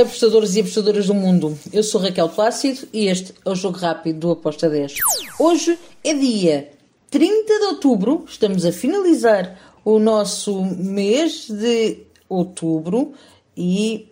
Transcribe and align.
apostadores 0.00 0.54
e 0.54 0.60
apostadoras 0.60 1.06
do 1.06 1.14
mundo. 1.14 1.58
Eu 1.72 1.82
sou 1.82 2.00
Raquel 2.00 2.28
Plácido 2.28 2.86
e 2.92 3.06
este 3.06 3.34
é 3.44 3.50
o 3.50 3.54
Jogo 3.54 3.78
Rápido 3.78 4.18
do 4.18 4.30
Aposta 4.30 4.68
10. 4.68 4.94
Hoje 5.38 5.78
é 6.04 6.14
dia 6.14 6.70
30 7.10 7.58
de 7.58 7.64
outubro, 7.66 8.24
estamos 8.26 8.64
a 8.64 8.72
finalizar 8.72 9.58
o 9.84 9.98
nosso 9.98 10.62
mês 10.62 11.48
de 11.48 11.98
outubro 12.28 13.12
e 13.56 14.08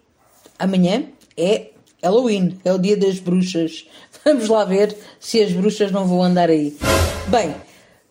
amanhã 0.58 1.04
é 1.36 1.70
Halloween, 2.02 2.58
é 2.64 2.72
o 2.72 2.78
dia 2.78 2.96
das 2.96 3.18
bruxas. 3.18 3.86
Vamos 4.24 4.48
lá 4.48 4.64
ver 4.64 4.96
se 5.18 5.40
as 5.40 5.52
bruxas 5.52 5.90
não 5.92 6.06
vão 6.06 6.22
andar 6.22 6.50
aí. 6.50 6.76
Bem, 7.28 7.54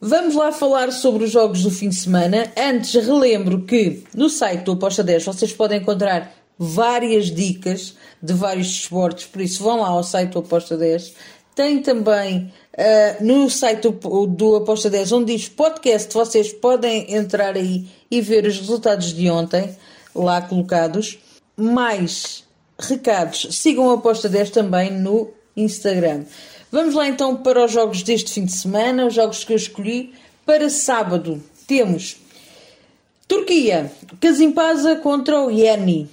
vamos 0.02 0.34
lá 0.34 0.52
falar 0.52 0.91
sobre 0.91 1.26
os 1.26 1.32
jogos 1.32 1.62
do 1.62 1.70
fim 1.70 1.89
de 1.89 1.96
semana. 1.96 2.52
Antes, 2.57 2.94
relembro 3.05 3.64
que 3.64 4.04
no 4.16 4.30
site 4.30 4.64
do 4.64 4.71
Aposta 4.71 5.04
10 5.04 5.26
vocês 5.26 5.54
podem 5.54 5.80
encontrar 5.80 6.34
várias 6.60 7.32
dicas 7.32 7.96
de 8.22 8.34
vários 8.34 8.68
esportes, 8.68 9.26
por 9.26 9.41
isso 9.41 9.63
vão 9.63 9.80
lá 9.80 9.88
ao 9.88 10.04
site 10.04 10.31
do 10.31 10.40
Aposta 10.40 10.76
10. 10.76 11.13
Tem 11.55 11.82
também 11.82 12.54
uh, 12.77 13.23
no 13.23 13.49
site 13.49 13.90
do, 13.90 14.27
do 14.27 14.58
Aposta 14.58 14.90
10, 14.90 15.13
onde 15.13 15.38
diz 15.38 15.48
podcast, 15.48 16.13
vocês 16.13 16.52
podem 16.52 17.16
entrar 17.16 17.55
aí 17.55 17.88
e 18.12 18.20
ver 18.20 18.45
os 18.45 18.59
resultados 18.59 19.13
de 19.13 19.30
ontem 19.30 19.73
lá 20.13 20.41
colocados. 20.41 21.18
Mais 21.55 22.44
recados, 22.77 23.48
sigam 23.52 23.90
a 23.90 23.94
Aposta 23.94 24.27
10 24.27 24.49
também 24.49 24.91
no 24.91 25.30
Instagram. 25.55 26.26
Vamos 26.71 26.94
lá 26.94 27.07
então 27.07 27.38
para 27.38 27.66
os 27.66 27.71
jogos 27.71 28.04
deste 28.04 28.34
fim 28.34 28.46
de 28.46 28.52
semana, 28.52 29.07
os 29.07 29.13
jogos 29.13 29.44
que 29.46 29.54
eu 29.54 29.57
escolhi. 29.57 30.13
Para 30.46 30.70
sábado 30.70 31.41
temos 31.68 32.18
Turquia, 33.27 33.91
Kasimpasa 34.20 34.96
contra 34.98 35.41
o 35.41 35.52
Yeni 35.52 36.10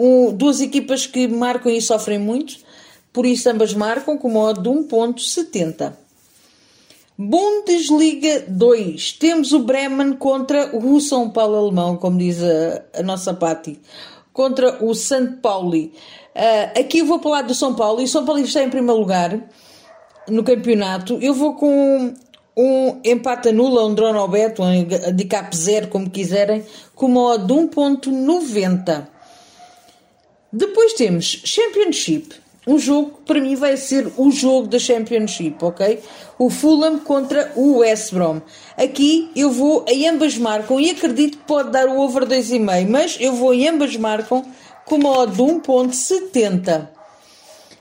um, 0.00 0.32
duas 0.32 0.62
equipas 0.62 1.06
que 1.06 1.28
marcam 1.28 1.70
e 1.70 1.82
sofrem 1.82 2.18
muito, 2.18 2.56
por 3.12 3.26
isso 3.26 3.50
ambas 3.50 3.74
marcam 3.74 4.16
com 4.16 4.30
modo 4.30 4.62
de 4.62 4.68
1.70. 4.68 5.92
Bundesliga 7.18 8.44
2. 8.48 9.12
Temos 9.12 9.52
o 9.52 9.58
Bremen 9.58 10.14
contra 10.14 10.74
o 10.74 10.98
São 11.02 11.28
Paulo 11.28 11.56
alemão, 11.56 11.98
como 11.98 12.16
diz 12.16 12.42
a, 12.42 12.82
a 12.98 13.02
nossa 13.02 13.34
Patti, 13.34 13.78
contra 14.32 14.82
o 14.82 14.94
St. 14.94 15.36
Pauli. 15.42 15.92
Uh, 16.34 16.80
aqui 16.80 17.00
eu 17.00 17.06
vou 17.06 17.18
falar 17.18 17.42
do 17.42 17.54
São 17.54 17.74
Paulo 17.74 18.00
e 18.00 18.04
o 18.04 18.08
São 18.08 18.24
Paulo 18.24 18.40
está 18.40 18.62
em 18.62 18.70
primeiro 18.70 18.98
lugar 18.98 19.38
no 20.26 20.42
campeonato. 20.42 21.18
Eu 21.20 21.34
vou 21.34 21.56
com 21.56 22.14
um 22.56 23.00
empate 23.04 23.52
nula, 23.52 23.84
um 23.84 23.94
drone 23.94 24.16
ao 24.16 24.28
beto, 24.28 24.62
um 24.62 24.66
handicap 24.66 25.54
zero, 25.54 25.88
como 25.88 26.08
quiserem, 26.08 26.64
com 26.94 27.08
modo 27.08 27.46
de 27.46 27.52
1.90. 27.52 29.19
Depois 30.52 30.94
temos 30.94 31.42
Championship. 31.44 32.34
Um 32.66 32.78
jogo 32.78 33.12
que 33.12 33.22
para 33.22 33.40
mim 33.40 33.54
vai 33.54 33.76
ser 33.76 34.12
o 34.16 34.30
jogo 34.30 34.68
da 34.68 34.78
Championship, 34.78 35.56
ok? 35.64 36.00
O 36.38 36.50
Fulham 36.50 36.98
contra 36.98 37.52
o 37.56 37.78
West 37.78 38.12
Brom. 38.12 38.40
Aqui 38.76 39.30
eu 39.34 39.50
vou 39.50 39.84
em 39.88 40.08
ambas 40.08 40.36
marcam 40.36 40.78
e 40.78 40.90
acredito 40.90 41.38
que 41.38 41.44
pode 41.44 41.70
dar 41.70 41.88
o 41.88 41.98
over 41.98 42.26
2,5, 42.26 42.88
mas 42.88 43.16
eu 43.18 43.32
vou 43.32 43.54
em 43.54 43.68
ambas 43.68 43.96
marcam 43.96 44.44
com 44.84 44.96
uma 44.96 45.10
odd 45.18 45.32
de 45.32 45.42
1.70. 45.42 46.88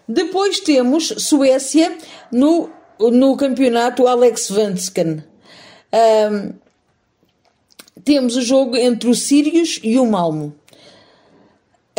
Depois 0.07 0.59
temos 0.59 1.13
Suécia 1.17 1.97
no, 2.31 2.69
no 2.99 3.35
campeonato 3.35 4.07
Alex 4.07 4.49
Vansken. 4.49 5.23
Um, 6.31 6.53
temos 8.03 8.35
o 8.35 8.41
jogo 8.41 8.77
entre 8.77 9.09
o 9.09 9.13
Sirius 9.13 9.79
e 9.83 9.99
o 9.99 10.05
Malmo. 10.05 10.55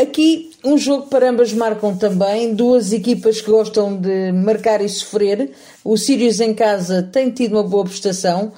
Aqui, 0.00 0.50
um 0.64 0.78
jogo 0.78 1.08
para 1.08 1.28
ambas 1.28 1.52
marcam 1.52 1.94
também, 1.94 2.54
duas 2.54 2.90
equipas 2.90 3.42
que 3.42 3.50
gostam 3.50 3.94
de 3.94 4.32
marcar 4.32 4.80
e 4.80 4.88
sofrer. 4.88 5.52
O 5.84 5.94
Sirius 5.98 6.40
em 6.40 6.54
casa 6.54 7.02
tem 7.02 7.30
tido 7.30 7.52
uma 7.52 7.62
boa 7.62 7.84
prestação, 7.84 8.50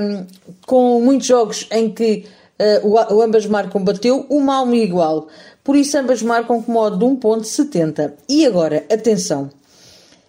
um, 0.00 0.26
com 0.66 0.98
muitos 1.02 1.26
jogos 1.26 1.66
em 1.70 1.90
que 1.90 2.24
uh, 2.58 2.88
o, 2.88 3.16
o, 3.16 3.20
ambas 3.20 3.44
marcam 3.44 3.84
bateu, 3.84 4.24
o 4.30 4.40
Malmo 4.40 4.74
igual. 4.74 5.28
Por 5.62 5.76
isso, 5.76 5.98
ambas 5.98 6.22
marcam 6.22 6.62
com 6.62 6.72
modo 6.72 6.96
de 6.96 7.04
1.70. 7.04 8.14
E 8.26 8.46
agora, 8.46 8.86
atenção. 8.90 9.50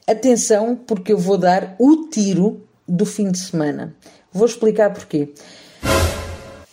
Atenção, 0.06 0.76
porque 0.76 1.14
eu 1.14 1.18
vou 1.18 1.38
dar 1.38 1.74
o 1.80 2.10
tiro 2.10 2.68
do 2.86 3.06
fim 3.06 3.32
de 3.32 3.38
semana. 3.38 3.96
Vou 4.34 4.46
explicar 4.46 4.94
porquê. 4.94 5.30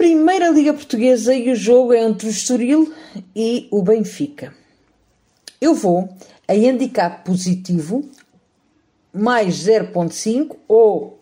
Primeira 0.01 0.49
Liga 0.49 0.73
Portuguesa 0.73 1.35
e 1.35 1.53
o 1.53 1.55
jogo 1.55 1.93
é 1.93 2.01
entre 2.01 2.27
o 2.27 2.31
Estoril 2.31 2.91
e 3.37 3.69
o 3.71 3.83
Benfica. 3.83 4.55
Eu 5.61 5.75
vou 5.75 6.09
a 6.49 6.55
handicap 6.55 7.23
positivo 7.23 8.09
mais 9.13 9.57
0.5 9.57 10.57
ou 10.67 11.21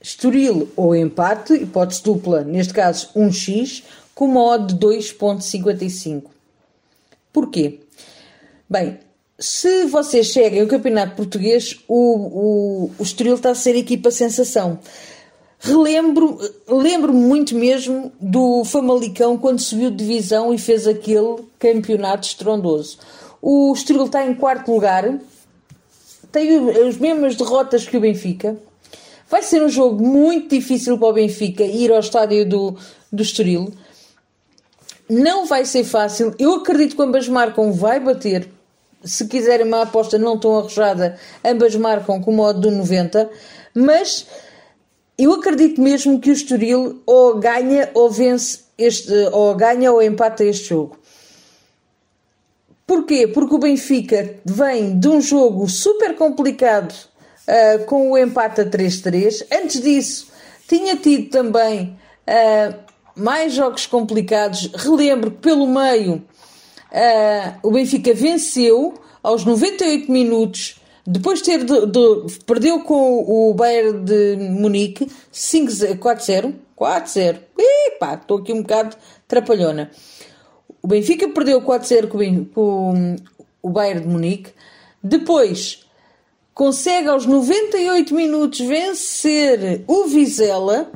Estoril 0.00 0.68
ou 0.74 0.96
empate, 0.96 1.52
hipótese 1.54 2.02
dupla, 2.02 2.42
neste 2.42 2.74
caso 2.74 3.10
1x, 3.14 3.84
com 4.12 4.24
uma 4.24 4.58
de 4.58 4.74
2.55. 4.74 6.24
Porquê? 7.32 7.78
Bem, 8.68 8.98
se 9.38 9.84
vocês 9.84 10.26
chegam 10.26 10.62
ao 10.62 10.66
Campeonato 10.66 11.14
Português, 11.14 11.78
o, 11.86 11.94
o, 11.94 12.90
o 12.98 13.02
Estoril 13.04 13.36
está 13.36 13.50
a 13.52 13.54
ser 13.54 13.76
equipa 13.76 14.10
sensação. 14.10 14.80
Relembro, 15.62 16.38
lembro 16.66 17.12
muito 17.12 17.54
mesmo 17.54 18.10
do 18.18 18.64
Famalicão 18.64 19.36
quando 19.36 19.60
subiu 19.60 19.90
de 19.90 19.98
divisão 19.98 20.54
e 20.54 20.58
fez 20.58 20.86
aquele 20.86 21.44
campeonato 21.58 22.26
estrondoso. 22.26 22.98
O 23.42 23.70
Estoril 23.74 24.06
está 24.06 24.24
em 24.24 24.34
quarto 24.34 24.72
lugar, 24.72 25.18
tem 26.32 26.70
as 26.88 26.96
mesmas 26.96 27.36
derrotas 27.36 27.86
que 27.86 27.94
o 27.94 28.00
Benfica. 28.00 28.56
Vai 29.28 29.42
ser 29.42 29.62
um 29.62 29.68
jogo 29.68 30.02
muito 30.02 30.48
difícil 30.48 30.96
para 30.96 31.08
o 31.08 31.12
Benfica 31.12 31.62
ir 31.62 31.92
ao 31.92 32.00
estádio 32.00 32.48
do, 32.48 32.76
do 33.12 33.22
Estoril. 33.22 33.70
Não 35.10 35.44
vai 35.44 35.66
ser 35.66 35.84
fácil. 35.84 36.34
Eu 36.38 36.54
acredito 36.54 36.96
que 36.96 37.02
ambas 37.02 37.28
marcam, 37.28 37.70
vai 37.70 38.00
bater. 38.00 38.48
Se 39.04 39.26
quiserem 39.26 39.66
uma 39.66 39.82
aposta 39.82 40.16
não 40.16 40.38
tão 40.38 40.58
arrojada, 40.58 41.18
ambas 41.44 41.76
marcam 41.76 42.18
com 42.22 42.30
o 42.30 42.34
modo 42.34 42.60
do 42.60 42.70
90. 42.70 43.28
Mas 43.74 44.26
eu 45.24 45.34
acredito 45.34 45.80
mesmo 45.80 46.20
que 46.20 46.30
o 46.30 46.32
Estoril 46.32 47.02
ou 47.06 47.38
ganha 47.38 47.90
ou 47.94 48.10
vence 48.10 48.60
este, 48.78 49.12
ou 49.32 49.54
ganha 49.54 49.92
ou 49.92 50.02
empata 50.02 50.44
este 50.44 50.70
jogo. 50.70 50.96
Porquê? 52.86 53.28
Porque 53.28 53.54
o 53.54 53.58
Benfica 53.58 54.36
vem 54.44 54.98
de 54.98 55.08
um 55.08 55.20
jogo 55.20 55.68
super 55.68 56.16
complicado 56.16 56.92
uh, 56.92 57.84
com 57.84 58.10
o 58.10 58.18
empate 58.18 58.62
a 58.62 58.64
3-3. 58.64 59.46
Antes 59.52 59.80
disso, 59.80 60.32
tinha 60.66 60.96
tido 60.96 61.30
também 61.30 61.96
uh, 62.26 62.74
mais 63.14 63.52
jogos 63.52 63.86
complicados. 63.86 64.72
Relembro 64.74 65.30
que 65.30 65.38
pelo 65.38 65.68
meio 65.68 66.14
uh, 66.14 67.58
o 67.62 67.70
Benfica 67.70 68.12
venceu 68.12 68.94
aos 69.22 69.44
98 69.44 70.10
minutos 70.10 70.79
depois 71.06 71.40
de 71.40 71.44
ter 71.44 71.64
de, 71.64 71.86
de, 71.86 72.38
perdeu 72.46 72.80
com 72.80 73.24
o 73.26 73.54
Bayern 73.54 74.04
de 74.04 74.36
Munique 74.36 75.06
4-0. 75.32 76.54
4-0. 76.76 77.38
Epá, 77.58 78.14
estou 78.14 78.38
aqui 78.38 78.52
um 78.52 78.62
bocado 78.62 78.96
trapalhona. 79.28 79.90
O 80.82 80.88
Benfica 80.88 81.28
perdeu 81.28 81.60
4-0 81.60 82.08
com, 82.08 82.44
com 82.46 83.16
o 83.62 83.70
Bayern 83.70 84.02
de 84.02 84.08
Munique. 84.08 84.52
Depois 85.02 85.86
consegue 86.54 87.08
aos 87.08 87.26
98 87.26 88.14
minutos 88.14 88.60
vencer 88.60 89.84
o 89.86 90.04
Vizela. 90.04 90.90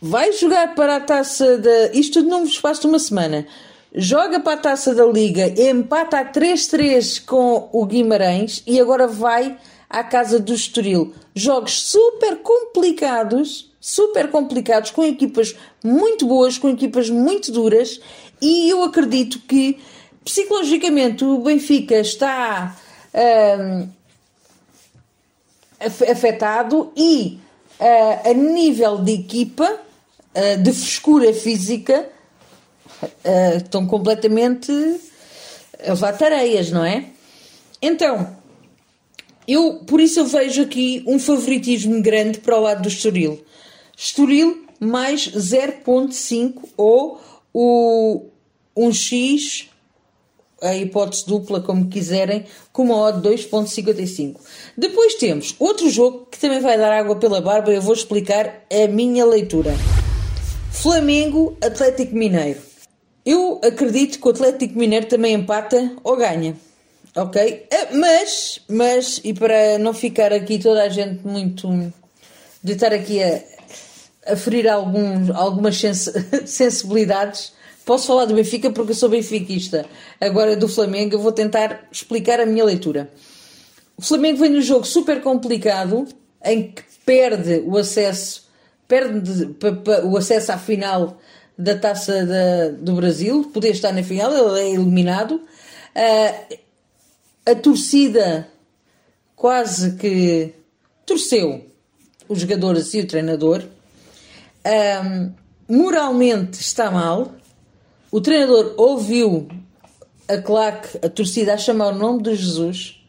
Vai 0.00 0.32
jogar 0.32 0.74
para 0.74 0.96
a 0.96 1.00
taça 1.00 1.58
da. 1.58 1.92
Isto 1.92 2.20
tudo 2.20 2.30
num 2.30 2.44
espaço 2.44 2.82
de 2.82 2.86
uma 2.86 2.98
semana 2.98 3.46
joga 3.94 4.40
para 4.40 4.54
a 4.54 4.56
taça 4.56 4.94
da 4.94 5.04
Liga, 5.04 5.48
empata 5.60 6.20
a 6.20 6.24
3-3 6.24 7.24
com 7.24 7.68
o 7.72 7.84
Guimarães 7.84 8.62
e 8.66 8.80
agora 8.80 9.06
vai 9.06 9.56
à 9.88 10.04
casa 10.04 10.38
do 10.38 10.54
Estoril. 10.54 11.12
Jogos 11.34 11.72
super 11.82 12.36
complicados, 12.38 13.72
super 13.80 14.30
complicados, 14.30 14.90
com 14.90 15.02
equipas 15.02 15.56
muito 15.82 16.26
boas, 16.26 16.58
com 16.58 16.68
equipas 16.68 17.10
muito 17.10 17.50
duras, 17.50 18.00
e 18.40 18.68
eu 18.68 18.82
acredito 18.84 19.40
que 19.40 19.78
psicologicamente 20.24 21.24
o 21.24 21.38
Benfica 21.38 21.96
está 21.96 22.76
hum, 23.58 23.88
afetado 26.10 26.92
e 26.96 27.40
uh, 27.80 28.30
a 28.30 28.34
nível 28.34 28.98
de 28.98 29.12
equipa, 29.12 29.80
uh, 30.34 30.62
de 30.62 30.72
frescura 30.72 31.32
física, 31.32 32.08
uh, 33.02 33.56
estão 33.56 33.86
completamente 33.86 34.72
a 35.84 35.90
levar 35.90 36.16
tareias, 36.16 36.70
não 36.70 36.84
é? 36.84 37.06
Então, 37.80 38.36
eu, 39.48 39.80
por 39.86 40.00
isso 40.00 40.20
eu 40.20 40.26
vejo 40.26 40.62
aqui 40.62 41.02
um 41.06 41.18
favoritismo 41.18 42.00
grande 42.02 42.38
para 42.38 42.56
o 42.56 42.60
lado 42.60 42.82
do 42.82 42.88
Estoril. 42.88 43.42
Estoril 43.96 44.64
mais 44.78 45.28
0.5 45.28 46.62
ou 46.76 47.20
o 47.52 48.26
um 48.76 48.92
X, 48.92 49.68
a 50.62 50.76
hipótese 50.76 51.26
dupla, 51.26 51.60
como 51.60 51.88
quiserem, 51.88 52.44
com 52.72 52.84
uma 52.84 52.96
odd 52.96 53.28
2.55. 53.28 54.36
Depois 54.76 55.14
temos 55.14 55.54
outro 55.58 55.90
jogo 55.90 56.26
que 56.30 56.38
também 56.38 56.60
vai 56.60 56.78
dar 56.78 56.92
água 56.92 57.16
pela 57.16 57.40
barba, 57.40 57.72
eu 57.72 57.82
vou 57.82 57.94
explicar 57.94 58.64
a 58.70 58.86
minha 58.88 59.24
leitura. 59.24 59.74
Flamengo 60.70 61.56
Atlético 61.62 62.14
Mineiro. 62.14 62.69
Eu 63.24 63.60
acredito 63.62 64.18
que 64.18 64.26
o 64.26 64.30
Atlético 64.30 64.78
Mineiro 64.78 65.06
também 65.06 65.34
empata 65.34 65.92
ou 66.02 66.16
ganha. 66.16 66.56
Ok? 67.14 67.66
Eh, 67.70 67.94
mas, 67.94 68.60
mas, 68.68 69.20
e 69.24 69.34
para 69.34 69.78
não 69.78 69.92
ficar 69.92 70.32
aqui 70.32 70.58
toda 70.58 70.82
a 70.82 70.88
gente 70.88 71.26
muito. 71.26 71.68
de 72.62 72.72
estar 72.72 72.92
aqui 72.92 73.22
a, 73.22 73.42
a 74.26 74.36
ferir 74.36 74.68
algumas 74.68 75.76
sens 75.76 76.10
sensibilidades, 76.46 77.52
posso 77.84 78.06
falar 78.06 78.26
do 78.26 78.34
Benfica 78.34 78.70
porque 78.70 78.92
eu 78.92 78.96
sou 78.96 79.08
benfiquista. 79.08 79.84
Agora 80.20 80.56
do 80.56 80.68
Flamengo, 80.68 81.14
eu 81.16 81.20
vou 81.20 81.32
tentar 81.32 81.88
explicar 81.90 82.40
a 82.40 82.46
minha 82.46 82.64
leitura. 82.64 83.10
O 83.96 84.02
Flamengo 84.02 84.38
vem 84.38 84.50
num 84.50 84.62
jogo 84.62 84.86
super 84.86 85.20
complicado 85.20 86.06
em 86.42 86.70
que 86.70 86.82
perde 87.04 87.62
o 87.66 87.76
acesso, 87.76 88.48
perde 88.88 89.54
o 90.04 90.16
acesso 90.16 90.52
à 90.52 90.58
final 90.58 91.18
da 91.56 91.78
taça 91.78 92.24
da, 92.24 92.68
do 92.70 92.94
Brasil, 92.94 93.50
poder 93.52 93.70
estar 93.70 93.92
na 93.92 94.02
final, 94.02 94.32
ele 94.32 94.60
é 94.60 94.72
eliminado. 94.72 95.34
Uh, 95.34 96.56
a 97.46 97.54
torcida 97.54 98.48
quase 99.34 99.96
que 99.96 100.54
torceu 101.06 101.66
os 102.28 102.40
jogadores 102.40 102.94
e 102.94 103.00
o 103.00 103.06
treinador. 103.06 103.64
Um, 104.64 105.32
moralmente 105.68 106.60
está 106.60 106.90
mal. 106.90 107.32
O 108.10 108.20
treinador 108.20 108.74
ouviu 108.76 109.48
a 110.28 110.38
claque, 110.38 110.98
a 111.04 111.08
torcida, 111.08 111.54
a 111.54 111.58
chamar 111.58 111.94
o 111.94 111.98
nome 111.98 112.22
de 112.22 112.36
Jesus. 112.36 112.99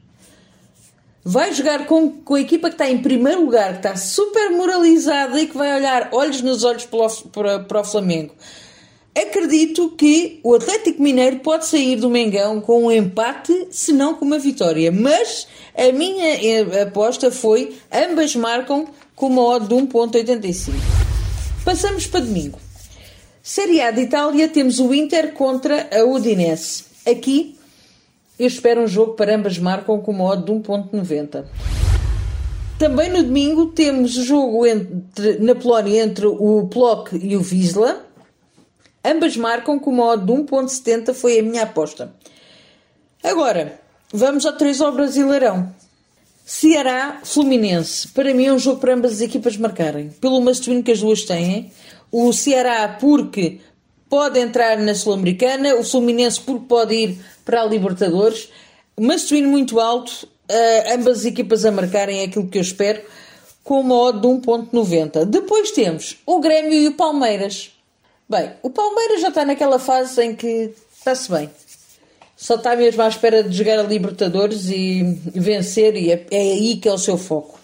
Vai 1.23 1.53
jogar 1.53 1.85
com, 1.85 2.09
com 2.09 2.35
a 2.35 2.41
equipa 2.41 2.69
que 2.69 2.75
está 2.75 2.89
em 2.89 2.97
primeiro 2.97 3.45
lugar, 3.45 3.73
que 3.73 3.87
está 3.87 3.95
super 3.95 4.49
moralizada 4.49 5.39
e 5.39 5.45
que 5.45 5.55
vai 5.55 5.75
olhar 5.75 6.09
olhos 6.11 6.41
nos 6.41 6.63
olhos 6.63 6.85
para, 6.85 7.07
para, 7.31 7.59
para 7.59 7.81
o 7.81 7.83
Flamengo. 7.83 8.33
Acredito 9.15 9.89
que 9.89 10.39
o 10.41 10.55
Atlético 10.55 11.03
Mineiro 11.03 11.39
pode 11.39 11.67
sair 11.67 11.97
do 11.97 12.09
Mengão 12.09 12.61
com 12.61 12.85
um 12.85 12.91
empate, 12.91 13.67
se 13.69 13.91
não 13.91 14.15
com 14.15 14.25
uma 14.25 14.39
vitória. 14.39 14.91
Mas 14.91 15.47
a 15.77 15.91
minha 15.91 16.35
eh, 16.43 16.81
aposta 16.83 17.29
foi 17.29 17.75
ambas 17.91 18.35
marcam 18.35 18.87
com 19.13 19.27
uma 19.27 19.43
odd 19.43 19.67
de 19.67 19.75
1.85. 19.75 20.73
Passamos 21.65 22.07
para 22.07 22.21
domingo. 22.21 22.57
Série 23.43 23.81
A 23.81 23.91
de 23.91 24.01
Itália 24.01 24.47
temos 24.47 24.79
o 24.79 24.93
Inter 24.93 25.33
contra 25.33 25.89
a 25.91 26.05
Udinese. 26.05 26.85
Aqui 27.05 27.57
eu 28.41 28.47
espero 28.47 28.81
um 28.81 28.87
jogo 28.87 29.13
para 29.13 29.35
ambas 29.35 29.59
marcam 29.59 30.01
com 30.01 30.11
uma 30.11 30.25
odd 30.25 30.45
de 30.45 30.51
1.90. 30.51 31.45
Também 32.79 33.07
no 33.11 33.21
domingo 33.21 33.67
temos 33.67 34.13
jogo 34.13 34.65
entre, 34.65 35.37
na 35.37 35.53
Polónia 35.53 36.01
entre 36.01 36.25
o 36.25 36.67
Plock 36.67 37.15
e 37.15 37.37
o 37.37 37.41
Wisla. 37.41 38.03
Ambas 39.05 39.37
marcam 39.37 39.77
com 39.77 39.91
uma 39.91 40.05
odd 40.05 40.25
de 40.25 40.31
1.70 40.31 41.13
foi 41.13 41.37
a 41.37 41.43
minha 41.43 41.61
aposta. 41.61 42.15
Agora, 43.23 43.79
vamos 44.11 44.43
ao 44.47 44.53
3 44.53 44.81
ao 44.81 44.91
Brasileirão. 44.91 45.71
Ceará 46.43 47.21
Fluminense. 47.23 48.07
Para 48.07 48.33
mim 48.33 48.45
é 48.45 48.53
um 48.53 48.57
jogo 48.57 48.79
para 48.79 48.95
ambas 48.95 49.11
as 49.11 49.21
equipas 49.21 49.55
marcarem. 49.55 50.09
Pelo 50.19 50.41
masculino 50.41 50.81
que 50.81 50.91
as 50.91 50.99
duas 50.99 51.21
têm. 51.25 51.71
O 52.11 52.33
Ceará 52.33 52.97
porque 52.99 53.59
pode 54.11 54.37
entrar 54.37 54.77
na 54.77 54.93
Sul-Americana, 54.93 55.75
o 55.75 55.85
Fluminense 55.85 56.41
porque 56.41 56.65
pode 56.67 56.93
ir 56.93 57.19
para 57.45 57.61
a 57.61 57.65
Libertadores. 57.65 58.49
Masculino 58.99 59.47
muito 59.47 59.79
alto, 59.79 60.27
uh, 60.51 60.93
ambas 60.93 61.19
as 61.19 61.25
equipas 61.25 61.63
a 61.63 61.71
marcarem 61.71 62.21
aquilo 62.21 62.45
que 62.49 62.57
eu 62.57 62.61
espero, 62.61 63.01
com 63.63 63.79
uma 63.79 63.95
odd 63.95 64.19
de 64.19 64.27
1.90. 64.27 65.23
Depois 65.23 65.71
temos 65.71 66.17
o 66.25 66.41
Grêmio 66.41 66.73
e 66.73 66.89
o 66.89 66.93
Palmeiras. 66.93 67.71
Bem, 68.27 68.51
o 68.61 68.69
Palmeiras 68.69 69.21
já 69.21 69.29
está 69.29 69.45
naquela 69.45 69.79
fase 69.79 70.21
em 70.21 70.35
que 70.35 70.73
está-se 70.93 71.31
bem. 71.31 71.49
Só 72.35 72.55
está 72.55 72.75
mesmo 72.75 73.01
à 73.03 73.07
espera 73.07 73.41
de 73.41 73.55
jogar 73.55 73.79
a 73.79 73.83
Libertadores 73.83 74.69
e 74.69 75.03
vencer, 75.33 75.95
e 75.95 76.11
é, 76.11 76.25
é 76.29 76.37
aí 76.37 76.75
que 76.75 76.89
é 76.89 76.91
o 76.91 76.97
seu 76.97 77.17
foco. 77.17 77.57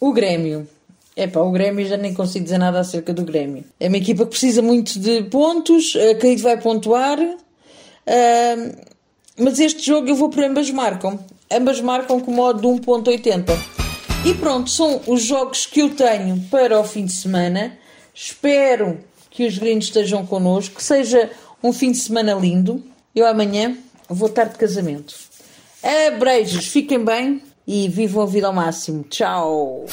O 0.00 0.12
Grêmio. 0.12 0.66
É 1.14 1.26
pá, 1.26 1.40
o 1.40 1.50
Grêmio 1.50 1.86
já 1.86 1.96
nem 1.96 2.14
consigo 2.14 2.44
dizer 2.44 2.58
nada 2.58 2.80
acerca 2.80 3.12
do 3.12 3.24
Grêmio. 3.24 3.64
É 3.78 3.88
uma 3.88 3.98
equipa 3.98 4.24
que 4.24 4.30
precisa 4.30 4.62
muito 4.62 4.98
de 4.98 5.24
pontos, 5.24 5.94
acredito 6.10 6.42
vai 6.42 6.58
pontuar. 6.58 7.18
Uh, 7.20 8.92
mas 9.38 9.60
este 9.60 9.84
jogo 9.84 10.08
eu 10.08 10.14
vou 10.14 10.30
por 10.30 10.42
ambas 10.42 10.70
marcam. 10.70 11.18
Ambas 11.50 11.80
marcam 11.80 12.18
com 12.20 12.32
modo 12.32 12.60
de 12.60 12.82
1.80. 12.82 13.44
E 14.24 14.34
pronto, 14.34 14.70
são 14.70 15.00
os 15.06 15.22
jogos 15.22 15.66
que 15.66 15.80
eu 15.80 15.90
tenho 15.90 16.40
para 16.50 16.78
o 16.78 16.84
fim 16.84 17.04
de 17.04 17.12
semana. 17.12 17.76
Espero 18.14 19.00
que 19.30 19.46
os 19.46 19.58
gringos 19.58 19.86
estejam 19.86 20.24
connosco, 20.24 20.76
que 20.76 20.82
seja 20.82 21.30
um 21.62 21.72
fim 21.72 21.92
de 21.92 21.98
semana 21.98 22.32
lindo. 22.34 22.82
Eu 23.14 23.26
amanhã 23.26 23.76
vou 24.08 24.28
estar 24.28 24.44
de 24.44 24.56
casamento. 24.56 25.14
Abreijos, 25.82 26.68
fiquem 26.68 27.04
bem 27.04 27.42
e 27.66 27.88
vivam 27.88 28.22
a 28.22 28.26
vida 28.26 28.46
ao 28.46 28.52
máximo. 28.52 29.04
Tchau! 29.04 29.84